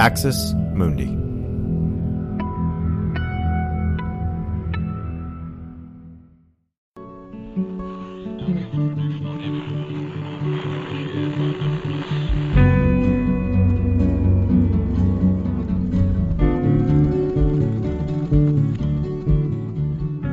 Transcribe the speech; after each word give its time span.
Axis 0.00 0.54
Mundi. 0.72 1.04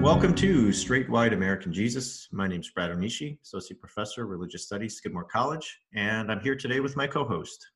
Welcome 0.02 0.34
to 0.36 0.72
Straight 0.72 1.10
White 1.10 1.34
American 1.34 1.74
Jesus. 1.74 2.30
My 2.32 2.48
name 2.48 2.62
is 2.62 2.70
Brad 2.70 2.92
Onishi, 2.92 3.38
Associate 3.42 3.78
Professor, 3.78 4.24
of 4.24 4.30
Religious 4.30 4.64
Studies, 4.64 4.96
Skidmore 4.96 5.26
College, 5.26 5.82
and 5.94 6.32
I'm 6.32 6.40
here 6.40 6.56
today 6.56 6.80
with 6.80 6.96
my 6.96 7.06
co 7.06 7.26
host. 7.26 7.68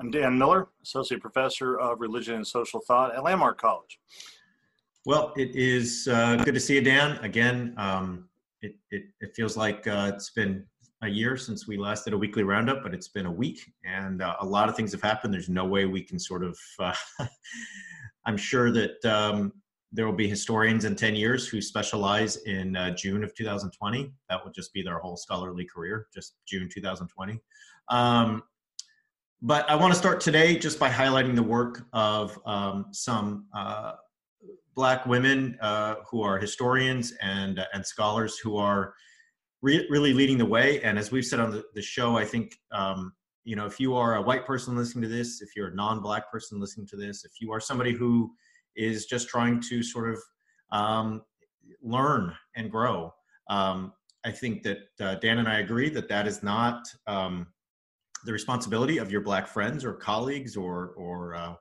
I'm 0.00 0.12
Dan 0.12 0.38
Miller, 0.38 0.68
Associate 0.80 1.20
Professor 1.20 1.76
of 1.80 2.00
Religion 2.00 2.36
and 2.36 2.46
Social 2.46 2.80
Thought 2.86 3.16
at 3.16 3.24
Landmark 3.24 3.60
College. 3.60 3.98
Well, 5.04 5.32
it 5.36 5.56
is 5.56 6.06
uh, 6.06 6.36
good 6.36 6.54
to 6.54 6.60
see 6.60 6.76
you, 6.76 6.82
Dan. 6.82 7.18
Again, 7.24 7.74
um, 7.76 8.28
it, 8.62 8.76
it, 8.92 9.06
it, 9.20 9.34
feels 9.34 9.56
like 9.56 9.88
uh, 9.88 10.12
it's 10.14 10.30
been 10.30 10.64
a 11.02 11.08
year 11.08 11.36
since 11.36 11.66
we 11.66 11.76
last 11.76 12.04
did 12.04 12.12
a 12.12 12.18
weekly 12.18 12.44
roundup, 12.44 12.84
but 12.84 12.94
it's 12.94 13.08
been 13.08 13.26
a 13.26 13.32
week, 13.32 13.72
and 13.84 14.22
uh, 14.22 14.36
a 14.40 14.46
lot 14.46 14.68
of 14.68 14.76
things 14.76 14.92
have 14.92 15.02
happened. 15.02 15.34
There's 15.34 15.48
no 15.48 15.64
way 15.64 15.84
we 15.84 16.02
can 16.02 16.20
sort 16.20 16.44
of. 16.44 16.56
Uh, 16.78 16.94
I'm 18.24 18.36
sure 18.36 18.70
that 18.70 19.04
um, 19.04 19.52
there 19.90 20.06
will 20.06 20.12
be 20.12 20.28
historians 20.28 20.84
in 20.84 20.94
10 20.94 21.16
years 21.16 21.48
who 21.48 21.60
specialize 21.60 22.36
in 22.44 22.76
uh, 22.76 22.90
June 22.94 23.24
of 23.24 23.34
2020. 23.34 24.12
That 24.30 24.44
will 24.44 24.52
just 24.52 24.72
be 24.72 24.82
their 24.82 24.98
whole 24.98 25.16
scholarly 25.16 25.64
career, 25.64 26.06
just 26.14 26.36
June 26.46 26.68
2020. 26.72 27.40
Um, 27.88 28.44
but 29.40 29.68
I 29.70 29.76
want 29.76 29.92
to 29.92 29.98
start 29.98 30.20
today 30.20 30.58
just 30.58 30.78
by 30.78 30.90
highlighting 30.90 31.34
the 31.34 31.42
work 31.42 31.86
of 31.92 32.38
um, 32.44 32.86
some 32.92 33.46
uh, 33.54 33.92
Black 34.74 35.06
women 35.06 35.56
uh, 35.60 35.96
who 36.10 36.22
are 36.22 36.38
historians 36.38 37.12
and, 37.20 37.58
uh, 37.58 37.64
and 37.72 37.84
scholars 37.84 38.38
who 38.38 38.56
are 38.56 38.94
re- 39.62 39.86
really 39.90 40.12
leading 40.12 40.38
the 40.38 40.46
way. 40.46 40.82
And 40.82 40.98
as 40.98 41.10
we've 41.10 41.24
said 41.24 41.40
on 41.40 41.50
the, 41.50 41.64
the 41.74 41.82
show, 41.82 42.16
I 42.16 42.24
think 42.24 42.56
um, 42.72 43.12
you 43.44 43.56
know 43.56 43.66
if 43.66 43.80
you 43.80 43.94
are 43.94 44.16
a 44.16 44.22
white 44.22 44.46
person 44.46 44.76
listening 44.76 45.02
to 45.02 45.08
this, 45.08 45.40
if 45.40 45.50
you're 45.56 45.68
a 45.68 45.74
non-black 45.74 46.30
person 46.30 46.60
listening 46.60 46.86
to 46.88 46.96
this, 46.96 47.24
if 47.24 47.32
you 47.40 47.52
are 47.52 47.60
somebody 47.60 47.92
who 47.92 48.30
is 48.76 49.06
just 49.06 49.28
trying 49.28 49.60
to 49.68 49.82
sort 49.82 50.10
of 50.10 50.22
um, 50.70 51.22
learn 51.82 52.34
and 52.56 52.70
grow. 52.70 53.12
Um, 53.48 53.92
I 54.24 54.30
think 54.30 54.62
that 54.64 54.78
uh, 55.00 55.14
Dan 55.16 55.38
and 55.38 55.48
I 55.48 55.60
agree 55.60 55.88
that 55.90 56.08
that 56.08 56.26
is 56.26 56.42
not 56.42 56.86
um, 57.06 57.46
the 58.24 58.32
responsibility 58.32 58.98
of 58.98 59.10
your 59.10 59.20
black 59.20 59.46
friends 59.46 59.84
or 59.84 59.92
colleagues 59.94 60.56
or 60.56 60.94
or 60.96 61.34
uh, 61.34 61.54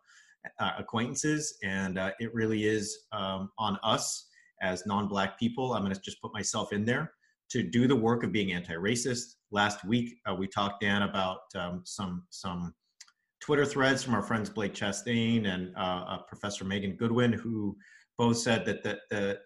uh, 0.59 0.71
acquaintances, 0.77 1.57
and 1.63 1.97
uh, 1.97 2.11
it 2.19 2.33
really 2.33 2.65
is 2.65 3.05
um, 3.11 3.49
on 3.59 3.77
us 3.83 4.27
as 4.61 4.85
non-black 4.85 5.37
people. 5.39 5.73
I'm 5.73 5.83
going 5.83 5.93
to 5.93 6.01
just 6.01 6.21
put 6.21 6.33
myself 6.33 6.73
in 6.73 6.85
there 6.85 7.11
to 7.49 7.63
do 7.63 7.87
the 7.87 7.95
work 7.95 8.23
of 8.23 8.31
being 8.31 8.51
anti-racist. 8.51 9.35
Last 9.51 9.85
week 9.85 10.15
uh, 10.29 10.35
we 10.35 10.47
talked 10.47 10.81
Dan 10.81 11.03
about 11.03 11.39
um, 11.55 11.81
some 11.85 12.23
some 12.29 12.73
Twitter 13.39 13.65
threads 13.65 14.03
from 14.03 14.15
our 14.15 14.23
friends 14.23 14.49
Blake 14.49 14.73
Chastain 14.73 15.47
and 15.47 15.73
uh, 15.77 16.17
Professor 16.27 16.65
Megan 16.65 16.95
Goodwin, 16.95 17.31
who 17.31 17.77
both 18.17 18.37
said 18.37 18.65
that 18.65 18.83
the, 18.83 18.99
the 19.09 19.39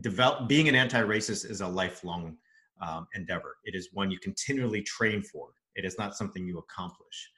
develop 0.00 0.48
being 0.48 0.68
an 0.68 0.74
anti-racist 0.74 1.50
is 1.50 1.60
a 1.60 1.66
lifelong 1.66 2.36
um, 2.80 3.06
endeavor. 3.14 3.56
It 3.64 3.74
is 3.74 3.88
one 3.92 4.10
you 4.10 4.18
continually 4.18 4.82
train 4.82 5.22
for. 5.22 5.48
It 5.76 5.84
is 5.84 5.98
not 5.98 6.16
something 6.16 6.46
you 6.46 6.58
accomplish. 6.58 7.30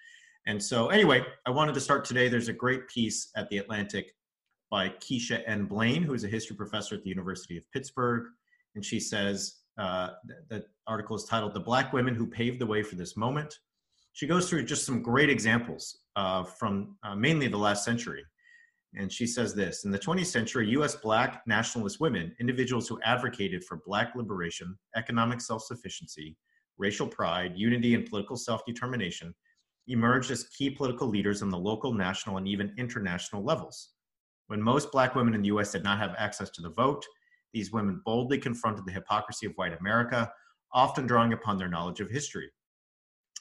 And 0.46 0.62
so, 0.62 0.88
anyway, 0.88 1.24
I 1.46 1.50
wanted 1.50 1.74
to 1.74 1.80
start 1.80 2.04
today. 2.04 2.28
There's 2.28 2.48
a 2.48 2.52
great 2.52 2.88
piece 2.88 3.30
at 3.36 3.48
the 3.48 3.58
Atlantic 3.58 4.12
by 4.70 4.88
Keisha 4.88 5.42
N. 5.46 5.66
Blain, 5.66 6.02
who 6.02 6.14
is 6.14 6.24
a 6.24 6.28
history 6.28 6.56
professor 6.56 6.94
at 6.94 7.02
the 7.02 7.08
University 7.10 7.56
of 7.56 7.70
Pittsburgh, 7.72 8.24
and 8.74 8.84
she 8.84 9.00
says 9.00 9.56
uh, 9.78 10.10
the 10.48 10.64
article 10.86 11.16
is 11.16 11.24
titled 11.24 11.54
"The 11.54 11.60
Black 11.60 11.92
Women 11.92 12.14
Who 12.14 12.26
Paved 12.26 12.60
the 12.60 12.66
Way 12.66 12.82
for 12.82 12.94
This 12.96 13.16
Moment." 13.16 13.58
she 14.16 14.26
goes 14.26 14.48
through 14.48 14.64
just 14.64 14.86
some 14.86 15.02
great 15.02 15.28
examples 15.28 15.98
uh, 16.16 16.42
from 16.42 16.96
uh, 17.02 17.14
mainly 17.14 17.48
the 17.48 17.58
last 17.58 17.84
century. 17.84 18.24
And 18.94 19.12
she 19.12 19.26
says 19.26 19.54
this 19.54 19.84
In 19.84 19.90
the 19.90 19.98
20th 19.98 20.26
century, 20.26 20.70
US 20.70 20.96
black 20.96 21.42
nationalist 21.46 22.00
women, 22.00 22.34
individuals 22.40 22.88
who 22.88 22.98
advocated 23.04 23.62
for 23.62 23.82
black 23.84 24.14
liberation, 24.16 24.74
economic 24.96 25.42
self 25.42 25.64
sufficiency, 25.64 26.34
racial 26.78 27.06
pride, 27.06 27.52
unity, 27.56 27.94
and 27.94 28.06
political 28.06 28.36
self 28.36 28.64
determination, 28.66 29.34
emerged 29.88 30.30
as 30.30 30.48
key 30.48 30.70
political 30.70 31.08
leaders 31.08 31.42
on 31.42 31.50
the 31.50 31.58
local, 31.58 31.92
national, 31.92 32.36
and 32.38 32.48
even 32.48 32.74
international 32.78 33.42
levels. 33.42 33.90
When 34.48 34.62
most 34.62 34.92
black 34.92 35.14
women 35.14 35.34
in 35.34 35.42
the 35.42 35.48
US 35.48 35.72
did 35.72 35.84
not 35.84 35.98
have 35.98 36.14
access 36.18 36.50
to 36.50 36.62
the 36.62 36.70
vote, 36.70 37.04
these 37.52 37.72
women 37.72 38.02
boldly 38.04 38.38
confronted 38.38 38.84
the 38.86 38.92
hypocrisy 38.92 39.46
of 39.46 39.52
white 39.54 39.78
America, 39.78 40.30
often 40.72 41.06
drawing 41.06 41.32
upon 41.32 41.56
their 41.56 41.68
knowledge 41.68 42.00
of 42.00 42.10
history 42.10 42.50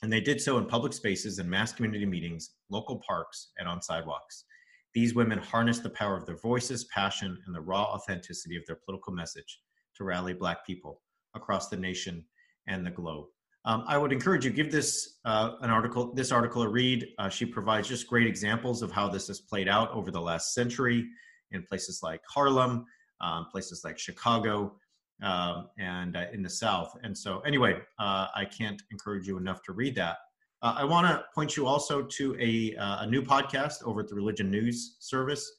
and 0.02 0.12
they 0.12 0.22
did 0.22 0.42
so 0.42 0.58
in 0.58 0.66
public 0.66 0.94
spaces 0.94 1.40
and 1.40 1.50
mass 1.50 1.74
community 1.74 2.06
meetings, 2.06 2.52
local 2.70 3.02
parks, 3.08 3.52
and 3.58 3.68
on 3.68 3.82
sidewalks. 3.82 4.46
These 4.94 5.16
women 5.16 5.40
harnessed 5.40 5.84
the 5.84 5.90
power 5.90 6.16
of 6.16 6.26
their 6.26 6.38
voices, 6.38 6.86
passion, 6.86 7.38
and 7.46 7.56
the 7.56 7.62
raw 7.62 7.84
authenticity 7.84 8.56
of 8.56 8.66
their 8.66 8.78
political 8.78 9.14
message 9.14 9.62
to 9.96 10.04
rally 10.04 10.34
Black 10.34 10.66
people 10.66 11.02
across 11.34 11.70
the 11.70 11.78
nation 11.78 12.24
and 12.68 12.86
the 12.86 12.92
globe. 12.92 13.26
Um, 13.66 13.84
I 13.88 13.98
would 13.98 14.14
encourage 14.14 14.46
you 14.46 14.52
give 14.52 14.72
this 14.72 15.18
uh, 15.26 15.54
an 15.62 15.72
article, 15.72 16.14
this 16.14 16.32
article 16.32 16.62
a 16.62 16.70
read. 16.70 17.08
Uh, 17.18 17.30
she 17.30 17.46
provides 17.46 17.88
just 17.88 18.08
great 18.08 18.28
examples 18.28 18.84
of 18.84 18.92
how 18.92 19.10
this 19.10 19.28
has 19.28 19.40
played 19.40 19.68
out 19.68 19.92
over 19.92 20.12
the 20.12 20.22
last 20.22 20.54
century 20.54 21.08
in 21.52 21.64
places 21.64 22.02
like 22.04 22.22
Harlem, 22.30 22.86
um, 23.22 23.48
places 23.52 23.82
like 23.84 23.98
Chicago, 23.98 24.76
um, 25.24 25.70
and 25.80 26.16
uh, 26.16 26.26
in 26.32 26.44
the 26.44 26.50
South. 26.50 26.96
And 27.02 27.18
so, 27.18 27.40
anyway, 27.40 27.80
uh, 27.98 28.28
I 28.36 28.46
can't 28.46 28.82
encourage 28.92 29.28
you 29.28 29.38
enough 29.38 29.64
to 29.64 29.74
read 29.74 29.96
that. 29.96 30.18
Uh, 30.62 30.76
I 30.78 30.84
want 30.84 31.08
to 31.08 31.24
point 31.34 31.58
you 31.58 31.66
also 31.66 32.04
to 32.04 32.36
a, 32.40 32.76
uh, 32.76 33.02
a 33.02 33.08
new 33.08 33.22
podcast 33.22 33.84
over 33.84 34.02
at 34.02 34.08
the 34.08 34.16
Religion 34.16 34.52
News 34.52 34.98
Service. 35.00 35.52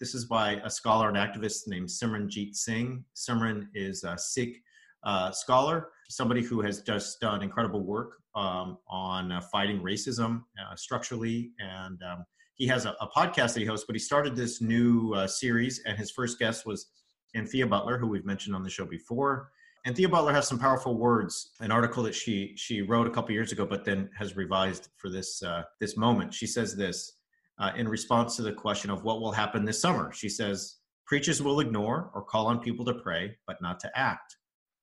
This 0.00 0.14
is 0.14 0.24
by 0.24 0.60
a 0.64 0.70
scholar 0.70 1.08
and 1.08 1.16
activist 1.16 1.68
named 1.68 1.88
Simran 1.88 2.28
Jeet 2.28 2.54
Singh. 2.54 3.04
Simran 3.14 3.66
is 3.74 4.04
a 4.04 4.16
Sikh 4.16 4.62
uh, 5.04 5.30
scholar, 5.32 5.88
somebody 6.08 6.42
who 6.42 6.60
has 6.60 6.82
just 6.82 7.20
done 7.20 7.42
incredible 7.42 7.84
work 7.84 8.16
um, 8.34 8.78
on 8.88 9.32
uh, 9.32 9.40
fighting 9.40 9.80
racism 9.80 10.42
structurally. 10.76 11.50
And 11.58 12.00
um, 12.02 12.24
he 12.54 12.66
has 12.68 12.84
a, 12.84 12.94
a, 13.00 13.08
podcast 13.08 13.54
that 13.54 13.60
he 13.60 13.66
hosts, 13.66 13.86
but 13.86 13.94
he 13.94 14.00
started 14.00 14.36
this 14.36 14.60
new 14.60 15.14
series, 15.26 15.82
and 15.86 15.98
his 15.98 16.10
first 16.10 16.38
guest 16.38 16.66
was 16.66 16.86
Anthea 17.34 17.66
Butler, 17.66 17.98
who 17.98 18.08
we've 18.08 18.24
mentioned 18.24 18.54
on 18.54 18.62
the 18.62 18.70
show 18.70 18.84
before. 18.84 19.50
Anthea 19.84 20.08
Butler 20.08 20.32
has 20.32 20.46
some 20.46 20.58
powerful 20.58 20.96
words. 20.96 21.52
An 21.60 21.72
article 21.72 22.02
that 22.04 22.14
she 22.14 22.52
she 22.56 22.82
wrote 22.82 23.06
a 23.06 23.10
couple 23.10 23.32
years 23.32 23.50
ago, 23.50 23.66
but 23.66 23.84
then 23.84 24.08
has 24.16 24.36
revised 24.36 24.88
for 24.96 25.10
this 25.10 25.42
uh, 25.42 25.64
this 25.80 25.96
moment. 25.96 26.32
She 26.32 26.46
says 26.46 26.76
this 26.76 27.18
uh, 27.58 27.72
in 27.76 27.88
response 27.88 28.36
to 28.36 28.42
the 28.42 28.52
question 28.52 28.90
of 28.90 29.02
what 29.02 29.20
will 29.20 29.32
happen 29.32 29.64
this 29.64 29.80
summer. 29.80 30.12
She 30.12 30.28
says, 30.28 30.76
"Preachers 31.06 31.42
will 31.42 31.58
ignore 31.58 32.10
or 32.14 32.22
call 32.22 32.46
on 32.46 32.60
people 32.60 32.84
to 32.84 32.94
pray, 32.94 33.36
but 33.46 33.60
not 33.60 33.80
to 33.80 33.98
act. 33.98 34.36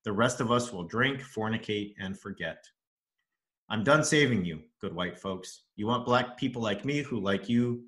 The 0.03 0.13
rest 0.13 0.39
of 0.41 0.51
us 0.51 0.71
will 0.71 0.83
drink, 0.83 1.21
fornicate, 1.21 1.93
and 1.99 2.19
forget." 2.19 2.63
I'm 3.69 3.83
done 3.83 4.03
saving 4.03 4.45
you, 4.45 4.63
good 4.81 4.95
white 4.95 5.19
folks. 5.19 5.65
You 5.75 5.85
want 5.85 6.05
black 6.05 6.37
people 6.37 6.61
like 6.61 6.85
me 6.85 7.03
who 7.03 7.19
like 7.19 7.47
you 7.47 7.83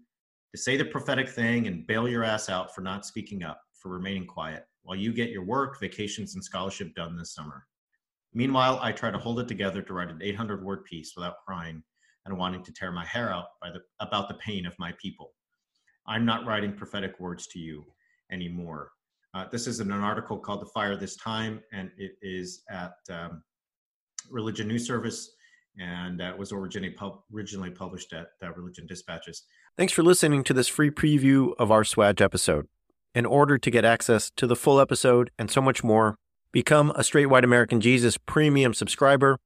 to 0.51 0.57
say 0.57 0.77
the 0.77 0.85
prophetic 0.85 1.27
thing 1.27 1.65
and 1.65 1.87
bail 1.87 2.07
your 2.07 2.23
ass 2.23 2.49
out 2.49 2.75
for 2.75 2.81
not 2.81 3.05
speaking 3.05 3.43
up 3.43 3.61
for 3.73 3.89
remaining 3.89 4.27
quiet 4.27 4.65
while 4.83 4.97
you 4.97 5.13
get 5.13 5.31
your 5.31 5.43
work, 5.43 5.79
vacations, 5.79 6.35
and 6.35 6.43
scholarship 6.43 6.93
done 6.93 7.17
this 7.17 7.33
summer. 7.33 7.65
Meanwhile, 8.33 8.79
I 8.81 8.91
try 8.91 9.11
to 9.11 9.17
hold 9.17 9.39
it 9.39 9.47
together 9.47 9.81
to 9.81 9.93
write 9.93 10.09
an 10.09 10.21
800 10.21 10.63
word 10.63 10.85
piece 10.85 11.13
without 11.15 11.43
crying 11.45 11.83
and 12.25 12.37
wanting 12.37 12.63
to 12.63 12.73
tear 12.73 12.91
my 12.91 13.05
hair 13.05 13.33
out 13.33 13.47
the, 13.61 13.81
about 13.99 14.27
the 14.27 14.35
pain 14.35 14.65
of 14.65 14.77
my 14.77 14.93
people. 15.01 15.33
I'm 16.05 16.25
not 16.25 16.45
writing 16.45 16.73
prophetic 16.73 17.19
words 17.19 17.47
to 17.47 17.59
you 17.59 17.85
anymore. 18.31 18.91
Uh, 19.33 19.45
this 19.51 19.65
is 19.67 19.79
in 19.79 19.91
an 19.91 20.01
article 20.01 20.37
called 20.37 20.61
The 20.61 20.69
Fire 20.73 20.97
This 20.97 21.15
Time, 21.15 21.61
and 21.71 21.89
it 21.97 22.13
is 22.21 22.63
at 22.69 22.93
um, 23.09 23.43
Religion 24.29 24.67
News 24.67 24.85
Service 24.85 25.31
and 25.79 26.21
uh, 26.21 26.33
was 26.37 26.51
originally, 26.51 26.89
pub- 26.89 27.21
originally 27.33 27.69
published 27.69 28.11
at 28.13 28.27
uh, 28.43 28.51
Religion 28.53 28.85
Dispatches. 28.87 29.43
Thanks 29.77 29.93
for 29.93 30.03
listening 30.03 30.43
to 30.43 30.53
this 30.53 30.67
free 30.67 30.91
preview 30.91 31.53
of 31.57 31.71
our 31.71 31.85
Swag 31.85 32.21
episode. 32.21 32.67
In 33.15 33.25
order 33.25 33.57
to 33.57 33.71
get 33.71 33.85
access 33.85 34.31
to 34.35 34.47
the 34.47 34.55
full 34.55 34.79
episode 34.79 35.31
and 35.39 35.49
so 35.49 35.61
much 35.61 35.83
more, 35.83 36.17
become 36.51 36.91
a 36.95 37.03
Straight 37.03 37.27
White 37.27 37.45
American 37.45 37.79
Jesus 37.79 38.17
premium 38.17 38.73
subscriber 38.73 39.37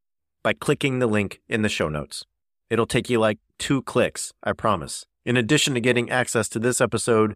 by 0.44 0.54
clicking 0.54 1.00
the 1.00 1.08
link 1.08 1.42
in 1.48 1.62
the 1.62 1.70
show 1.70 1.90
notes. 1.90 2.26
It'll 2.70 2.88
take 2.88 3.10
you 3.10 3.20
like 3.20 3.40
two 3.60 3.84
clicks, 3.84 4.32
I 4.44 4.54
promise. 4.54 5.06
In 5.26 5.38
addition 5.38 5.74
to 5.76 5.80
getting 5.80 6.10
access 6.10 6.50
to 6.50 6.60
this 6.60 6.82
episode, 6.82 7.36